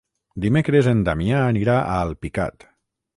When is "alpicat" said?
2.07-2.67